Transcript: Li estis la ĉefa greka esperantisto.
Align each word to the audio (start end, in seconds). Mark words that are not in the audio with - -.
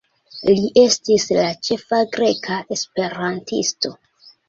Li 0.49 0.71
estis 0.83 1.27
la 1.35 1.45
ĉefa 1.69 2.01
greka 2.17 2.61
esperantisto. 2.79 3.97